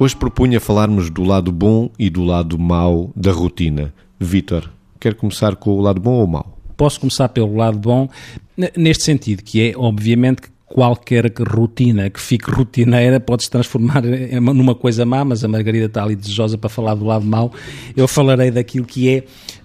Hoje 0.00 0.14
propunha 0.14 0.60
falarmos 0.60 1.10
do 1.10 1.24
lado 1.24 1.50
bom 1.50 1.90
e 1.98 2.08
do 2.08 2.22
lado 2.22 2.56
mau 2.56 3.10
da 3.16 3.32
rotina. 3.32 3.92
Vítor, 4.16 4.70
quer 5.00 5.12
começar 5.16 5.56
com 5.56 5.70
o 5.70 5.80
lado 5.80 6.00
bom 6.00 6.12
ou 6.12 6.26
mau? 6.28 6.56
Posso 6.76 7.00
começar 7.00 7.28
pelo 7.30 7.56
lado 7.56 7.76
bom, 7.80 8.08
neste 8.76 9.02
sentido, 9.02 9.42
que 9.42 9.60
é, 9.60 9.76
obviamente, 9.76 10.42
que 10.42 10.50
qualquer 10.66 11.32
rotina 11.40 12.08
que 12.10 12.20
fique 12.20 12.46
rotineira 12.48 13.18
pode 13.18 13.42
se 13.42 13.50
transformar 13.50 14.04
numa 14.40 14.76
coisa 14.76 15.04
má, 15.04 15.24
mas 15.24 15.42
a 15.42 15.48
Margarida 15.48 15.86
está 15.86 16.04
ali 16.04 16.14
desejosa 16.14 16.56
para 16.56 16.70
falar 16.70 16.94
do 16.94 17.04
lado 17.04 17.24
mau. 17.24 17.52
Eu 17.96 18.06
falarei 18.06 18.52
daquilo 18.52 18.86
que 18.86 19.08
é 19.08 19.24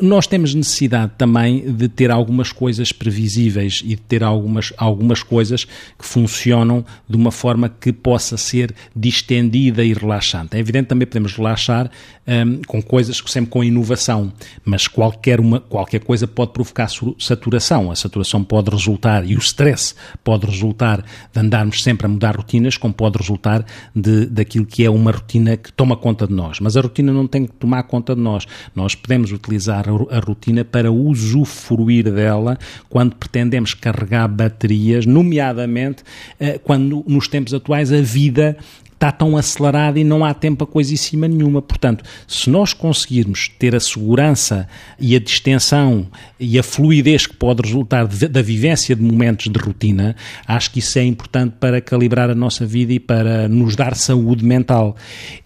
nós 0.00 0.26
temos 0.26 0.54
necessidade 0.54 1.12
também 1.16 1.72
de 1.72 1.88
ter 1.88 2.10
algumas 2.10 2.52
coisas 2.52 2.92
previsíveis 2.92 3.80
e 3.84 3.90
de 3.90 3.96
ter 3.96 4.22
algumas, 4.22 4.72
algumas 4.76 5.22
coisas 5.22 5.64
que 5.64 6.04
funcionam 6.04 6.84
de 7.08 7.16
uma 7.16 7.30
forma 7.30 7.68
que 7.68 7.92
possa 7.92 8.36
ser 8.36 8.74
distendida 8.94 9.84
e 9.84 9.92
relaxante. 9.92 10.56
É 10.56 10.60
evidente 10.60 10.88
também 10.88 11.06
podemos 11.06 11.36
relaxar 11.36 11.90
um, 12.26 12.62
com 12.66 12.82
coisas 12.82 13.22
sempre 13.26 13.50
com 13.50 13.62
inovação, 13.62 14.32
mas 14.64 14.88
qualquer, 14.88 15.40
uma, 15.40 15.60
qualquer 15.60 16.00
coisa 16.00 16.26
pode 16.26 16.52
provocar 16.52 16.88
saturação. 17.18 17.90
A 17.90 17.96
saturação 17.96 18.42
pode 18.42 18.70
resultar, 18.70 19.24
e 19.28 19.34
o 19.34 19.38
stress 19.38 19.94
pode 20.22 20.46
resultar 20.46 21.04
de 21.32 21.40
andarmos 21.40 21.82
sempre 21.82 22.06
a 22.06 22.08
mudar 22.08 22.36
rotinas, 22.36 22.76
como 22.76 22.94
pode 22.94 23.18
resultar 23.18 23.64
de, 23.94 24.26
daquilo 24.26 24.66
que 24.66 24.84
é 24.84 24.90
uma 24.90 25.10
rotina 25.10 25.56
que 25.56 25.72
toma 25.72 25.96
conta 25.96 26.26
de 26.26 26.32
nós. 26.32 26.60
Mas 26.60 26.76
a 26.76 26.80
rotina 26.80 27.12
não 27.12 27.26
tem 27.26 27.46
que 27.46 27.52
tomar 27.52 27.82
conta 27.84 28.14
de 28.14 28.20
nós. 28.20 28.46
Nós 28.74 28.94
podemos 28.94 29.32
utilizar 29.32 29.83
a 30.10 30.18
rotina 30.18 30.64
para 30.64 30.90
usufruir 30.90 32.10
dela 32.10 32.58
quando 32.88 33.16
pretendemos 33.16 33.74
carregar 33.74 34.28
baterias, 34.28 35.06
nomeadamente 35.06 36.02
eh, 36.38 36.58
quando 36.62 37.04
nos 37.06 37.28
tempos 37.28 37.54
atuais 37.54 37.92
a 37.92 38.00
vida 38.00 38.56
está 39.04 39.12
tão 39.12 39.36
acelerada 39.36 40.00
e 40.00 40.04
não 40.04 40.24
há 40.24 40.32
tempo 40.32 40.64
a 40.64 40.66
coisíssima 40.66 41.28
nenhuma. 41.28 41.60
Portanto, 41.60 42.02
se 42.26 42.48
nós 42.48 42.72
conseguirmos 42.72 43.50
ter 43.58 43.76
a 43.76 43.80
segurança 43.80 44.66
e 44.98 45.14
a 45.14 45.18
distensão 45.18 46.06
e 46.40 46.58
a 46.58 46.62
fluidez 46.62 47.26
que 47.26 47.36
pode 47.36 47.62
resultar 47.62 48.06
da 48.06 48.40
vivência 48.40 48.96
de 48.96 49.02
momentos 49.02 49.52
de 49.52 49.58
rotina, 49.58 50.16
acho 50.46 50.70
que 50.70 50.78
isso 50.78 50.98
é 50.98 51.04
importante 51.04 51.56
para 51.60 51.82
calibrar 51.82 52.30
a 52.30 52.34
nossa 52.34 52.64
vida 52.64 52.94
e 52.94 53.00
para 53.00 53.46
nos 53.46 53.76
dar 53.76 53.94
saúde 53.94 54.42
mental. 54.44 54.96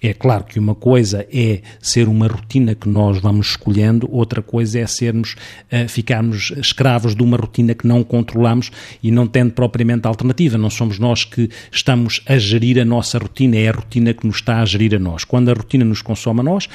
É 0.00 0.14
claro 0.14 0.44
que 0.44 0.58
uma 0.58 0.74
coisa 0.74 1.26
é 1.32 1.60
ser 1.80 2.08
uma 2.08 2.28
rotina 2.28 2.76
que 2.76 2.88
nós 2.88 3.18
vamos 3.18 3.48
escolhendo, 3.48 4.08
outra 4.10 4.40
coisa 4.40 4.78
é 4.78 4.86
sermos, 4.86 5.34
uh, 5.72 5.88
ficarmos 5.88 6.52
escravos 6.56 7.16
de 7.16 7.22
uma 7.22 7.36
rotina 7.36 7.74
que 7.74 7.86
não 7.86 8.04
controlamos 8.04 8.70
e 9.02 9.10
não 9.10 9.26
tendo 9.26 9.52
propriamente 9.52 10.06
alternativa. 10.06 10.56
Não 10.56 10.70
somos 10.70 10.98
nós 10.98 11.24
que 11.24 11.50
estamos 11.72 12.20
a 12.26 12.38
gerir 12.38 12.78
a 12.78 12.84
nossa 12.84 13.18
rotina 13.18 13.47
rotina 13.48 13.56
é 13.56 13.68
a 13.68 13.72
rotina 13.72 14.14
que 14.14 14.26
nos 14.26 14.36
está 14.36 14.60
a 14.60 14.64
gerir 14.64 14.94
a 14.94 14.98
nós. 14.98 15.24
Quando 15.24 15.48
a 15.50 15.54
rotina 15.54 15.84
nos 15.84 16.02
consome 16.02 16.40
a 16.40 16.42
nós, 16.42 16.68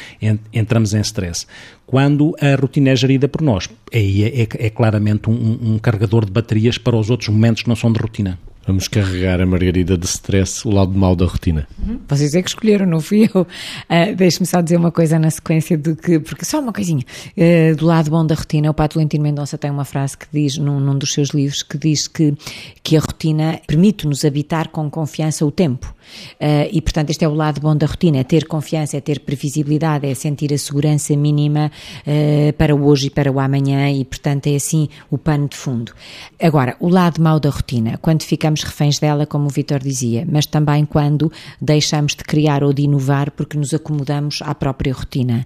entramos 0.52 0.94
em 0.94 1.02
stress. 1.02 1.46
Quando 1.86 2.36
a 2.42 2.60
rotina 2.60 2.90
é 2.90 2.96
gerida 2.96 3.28
por 3.28 3.42
nós, 3.42 3.70
aí 3.94 4.24
é, 4.24 4.42
é, 4.44 4.48
é 4.68 4.70
claramente 4.70 5.30
um, 5.30 5.60
um 5.74 5.80
carregador 5.80 6.26
de 6.26 6.32
baterias 6.32 6.78
para 6.78 6.96
os 6.96 7.10
outros 7.10 7.30
momentos 7.30 7.64
que 7.64 7.70
não 7.70 7.76
são 7.76 7.92
de 7.92 8.00
rotina. 8.00 8.40
Vamos 8.66 8.88
carregar 8.88 9.42
a 9.42 9.46
Margarida 9.46 9.98
de 9.98 10.06
stress, 10.06 10.66
o 10.66 10.72
lado 10.72 10.94
mau 10.94 11.18
da 11.18 11.26
rotina. 11.26 11.68
Uhum. 11.86 12.00
Vocês 12.08 12.34
é 12.34 12.42
que 12.42 12.48
escolheram, 12.48 12.86
não 12.86 13.02
fui 13.02 13.30
eu. 13.34 13.42
Uh, 13.42 14.16
Deixe-me 14.16 14.46
só 14.46 14.62
dizer 14.62 14.78
uma 14.78 14.92
coisa 14.92 15.20
na 15.20 15.30
sequência 15.30 15.78
do 15.78 15.98
que, 15.98 16.18
porque 16.20 16.46
só 16.46 16.62
uma 16.62 16.72
coisinha. 16.72 17.04
Uh, 17.36 17.76
do 17.76 17.86
lado 17.86 18.10
bom 18.10 18.26
da 18.26 18.36
rotina, 18.36 18.72
o 18.72 18.74
Pato 18.74 18.98
Lentino 18.98 19.24
Mendonça 19.24 19.58
tem 19.58 19.70
uma 19.70 19.84
frase 19.84 20.18
que 20.18 20.28
diz, 20.32 20.58
num, 20.58 20.80
num 20.80 20.98
dos 20.98 21.12
seus 21.12 21.32
livros, 21.32 21.62
que 21.62 21.78
diz 21.78 22.08
que, 22.08 22.34
que 22.82 22.96
a 22.96 23.02
rotina 23.02 23.60
permite-nos 23.68 24.24
habitar 24.24 24.70
com 24.70 24.90
confiança 24.90 25.46
o 25.46 25.52
tempo. 25.52 25.94
Uh, 26.40 26.70
e, 26.72 26.82
portanto, 26.82 27.10
este 27.10 27.26
é 27.26 27.28
o 27.28 27.34
lado 27.34 27.62
bom 27.62 27.76
da 27.76 27.86
rotina: 27.86 28.18
é 28.18 28.24
ter 28.24 28.46
confiança, 28.46 28.98
é 28.98 29.02
ter 29.02 29.20
previsibilidade, 29.20 30.08
é 30.08 30.14
sentir 30.14 30.54
a 30.54 30.58
segurança 30.58 31.16
mínima 31.16 31.72
uh, 32.06 32.54
para 32.54 32.76
o 32.76 32.86
hoje 32.86 33.08
e 33.08 33.10
para 33.10 33.32
o 33.32 33.40
amanhã, 33.40 33.90
e, 33.92 34.04
portanto, 34.06 34.48
é 34.48 34.56
assim 34.56 34.88
o 35.10 35.18
pano 35.18 35.48
de 35.48 35.58
fundo. 35.58 35.94
Agora, 36.42 36.76
o 36.80 36.90
lado 36.90 37.22
mau 37.22 37.40
da 37.40 37.50
rotina, 37.50 37.98
quando 38.02 38.24
ficamos 38.24 38.64
reféns 38.64 39.00
dela, 39.00 39.26
como 39.26 39.48
o 39.48 39.50
Vitor 39.50 39.80
dizia, 39.80 40.26
mas 40.30 40.46
também 40.46 40.86
quando 40.86 41.32
deixamos 41.62 42.16
de 42.16 42.24
criar 42.24 42.64
ou 42.64 42.74
de 42.74 42.84
inovar 42.84 43.32
porque 43.32 43.58
nos 43.58 43.74
acomodamos 43.74 44.40
à 44.42 44.54
própria 44.54 44.94
rotina 44.94 45.46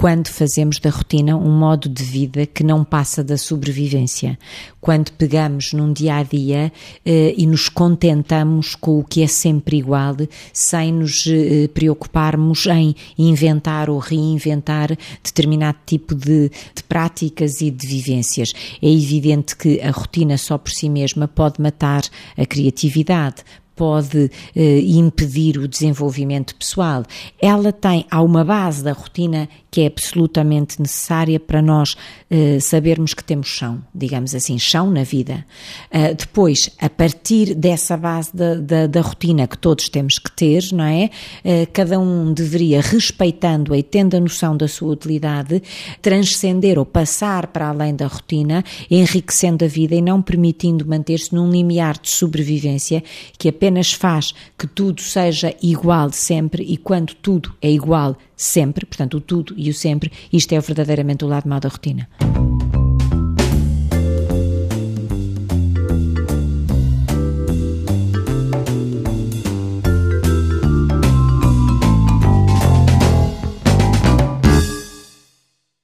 quando 0.00 0.28
fazemos 0.28 0.78
da 0.78 0.88
rotina 0.88 1.36
um 1.36 1.50
modo 1.50 1.86
de 1.86 2.02
vida 2.02 2.46
que 2.46 2.64
não 2.64 2.82
passa 2.82 3.22
da 3.22 3.36
sobrevivência, 3.36 4.38
quando 4.80 5.12
pegamos 5.12 5.74
num 5.74 5.92
dia 5.92 6.14
a 6.14 6.22
dia 6.22 6.72
eh, 7.04 7.34
e 7.36 7.46
nos 7.46 7.68
contentamos 7.68 8.74
com 8.74 8.98
o 8.98 9.04
que 9.04 9.22
é 9.22 9.26
sempre 9.26 9.76
igual, 9.76 10.16
sem 10.54 10.90
nos 10.90 11.26
eh, 11.26 11.68
preocuparmos 11.74 12.64
em 12.64 12.96
inventar 13.18 13.90
ou 13.90 13.98
reinventar 13.98 14.96
determinado 15.22 15.76
tipo 15.84 16.14
de, 16.14 16.48
de 16.74 16.82
práticas 16.88 17.60
e 17.60 17.70
de 17.70 17.86
vivências. 17.86 18.54
É 18.80 18.90
evidente 18.90 19.54
que 19.54 19.82
a 19.82 19.90
rotina 19.90 20.38
só 20.38 20.56
por 20.56 20.70
si 20.70 20.88
mesma 20.88 21.28
pode 21.28 21.60
matar 21.60 22.04
a 22.38 22.46
criatividade, 22.46 23.44
pode 23.80 24.30
eh, 24.54 24.80
impedir 24.80 25.56
o 25.56 25.66
desenvolvimento 25.66 26.54
pessoal. 26.54 27.02
Ela 27.40 27.72
tem, 27.72 28.04
há 28.10 28.20
uma 28.20 28.44
base 28.44 28.84
da 28.84 28.92
rotina 28.92 29.48
que 29.70 29.80
é 29.80 29.86
absolutamente 29.86 30.78
necessária 30.78 31.40
para 31.40 31.62
nós 31.62 31.96
eh, 32.28 32.58
sabermos 32.60 33.14
que 33.14 33.22
temos 33.22 33.46
chão, 33.46 33.82
digamos 33.94 34.34
assim, 34.34 34.58
chão 34.58 34.90
na 34.90 35.04
vida. 35.04 35.46
Uh, 35.92 36.14
depois, 36.14 36.70
a 36.78 36.90
partir 36.90 37.54
dessa 37.54 37.96
base 37.96 38.34
da, 38.34 38.54
da, 38.56 38.86
da, 38.86 39.00
rotina 39.00 39.46
que 39.46 39.56
todos 39.56 39.88
temos 39.88 40.18
que 40.18 40.30
ter, 40.32 40.64
não 40.72 40.84
é? 40.84 41.10
Uh, 41.44 41.68
cada 41.72 41.98
um 41.98 42.32
deveria, 42.32 42.80
respeitando-a 42.80 43.78
e 43.78 43.82
tendo 43.82 44.16
a 44.16 44.20
noção 44.20 44.56
da 44.56 44.66
sua 44.66 44.92
utilidade, 44.92 45.62
transcender 46.02 46.78
ou 46.78 46.84
passar 46.84 47.46
para 47.46 47.68
além 47.68 47.94
da 47.94 48.06
rotina, 48.06 48.64
enriquecendo 48.90 49.64
a 49.64 49.68
vida 49.68 49.94
e 49.94 50.02
não 50.02 50.20
permitindo 50.20 50.86
manter-se 50.86 51.34
num 51.34 51.50
limiar 51.50 51.96
de 51.98 52.10
sobrevivência 52.10 53.02
que 53.38 53.48
apenas 53.70 53.92
faz 53.92 54.34
que 54.58 54.66
tudo 54.66 55.00
seja 55.00 55.54
igual 55.62 56.10
sempre 56.10 56.64
e 56.64 56.76
quando 56.76 57.14
tudo 57.14 57.54
é 57.62 57.70
igual 57.70 58.16
sempre, 58.36 58.84
portanto, 58.84 59.18
o 59.18 59.20
tudo 59.20 59.54
e 59.56 59.70
o 59.70 59.74
sempre, 59.74 60.10
isto 60.32 60.52
é 60.52 60.60
verdadeiramente 60.60 61.24
o 61.24 61.28
lado 61.28 61.48
mau 61.48 61.60
da 61.60 61.68
rotina. 61.68 62.08